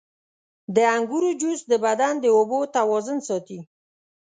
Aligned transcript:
•د 0.75 0.77
انګورو 0.95 1.29
جوس 1.41 1.59
د 1.71 1.73
بدن 1.85 2.13
د 2.21 2.25
اوبو 2.37 2.59
توازن 2.75 3.17
ساتي. 3.27 3.59